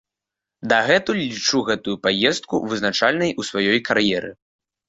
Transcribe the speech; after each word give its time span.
Дагэтуль 0.71 1.19
лічу 1.33 1.61
гэтую 1.69 1.95
паездку 2.05 2.63
вызначальнай 2.73 3.31
у 3.39 3.49
сваёй 3.51 3.79
кар'еры. 3.93 4.31